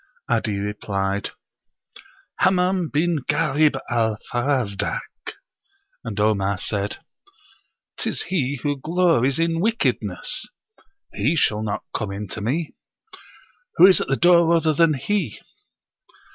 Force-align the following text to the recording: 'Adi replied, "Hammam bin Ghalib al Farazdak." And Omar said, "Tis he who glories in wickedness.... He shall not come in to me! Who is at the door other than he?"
'Adi 0.27 0.57
replied, 0.57 1.29
"Hammam 2.37 2.89
bin 2.89 3.17
Ghalib 3.29 3.77
al 3.87 4.17
Farazdak." 4.33 4.99
And 6.03 6.19
Omar 6.19 6.57
said, 6.57 6.97
"Tis 7.97 8.23
he 8.23 8.59
who 8.63 8.79
glories 8.81 9.37
in 9.37 9.59
wickedness.... 9.59 10.47
He 11.13 11.35
shall 11.35 11.61
not 11.61 11.83
come 11.93 12.09
in 12.11 12.27
to 12.29 12.41
me! 12.41 12.73
Who 13.75 13.85
is 13.85 14.01
at 14.01 14.07
the 14.07 14.15
door 14.15 14.51
other 14.55 14.73
than 14.73 14.95
he?" 14.95 15.39